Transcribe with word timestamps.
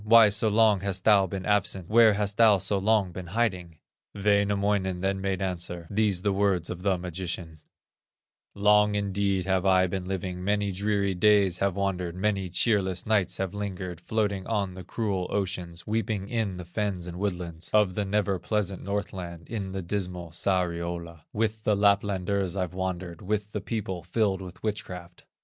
Why 0.03 0.29
so 0.29 0.47
long 0.47 0.79
hast 0.79 1.05
thou 1.05 1.27
been 1.27 1.45
absent, 1.45 1.87
Where 1.87 2.13
hast 2.13 2.37
thou 2.37 2.57
so 2.57 2.79
long 2.79 3.11
been 3.11 3.27
hiding?" 3.37 3.77
Wainamoinen 4.15 5.01
then 5.01 5.21
made 5.21 5.43
answer, 5.43 5.87
These 5.91 6.23
the 6.23 6.33
words 6.33 6.71
of 6.71 6.81
the 6.81 6.97
magician: 6.97 7.59
"Long 8.55 8.95
indeed 8.95 9.45
have 9.45 9.63
I 9.63 9.85
been 9.85 10.05
living, 10.05 10.43
Many 10.43 10.71
dreary 10.71 11.13
days 11.13 11.59
have 11.59 11.75
wandered, 11.75 12.15
Many 12.15 12.49
cheerless 12.49 13.05
nights 13.05 13.37
have 13.37 13.53
lingered, 13.53 14.01
Floating 14.01 14.47
on 14.47 14.71
the 14.71 14.83
cruel 14.83 15.27
ocean, 15.29 15.75
Weeping 15.85 16.29
in 16.29 16.57
the 16.57 16.65
fens 16.65 17.05
and 17.05 17.19
woodlands 17.19 17.69
Of 17.71 17.93
the 17.93 18.03
never 18.03 18.39
pleasant 18.39 18.81
Northland, 18.81 19.49
In 19.49 19.71
the 19.71 19.83
dismal 19.83 20.31
Sariola; 20.31 21.25
With 21.31 21.63
the 21.63 21.75
Laplanders 21.75 22.55
I've 22.55 22.73
wandered, 22.73 23.21
With 23.21 23.51
the 23.51 23.61
people 23.61 24.01
filled 24.01 24.41
with 24.41 24.63
witchcraft." 24.63 25.25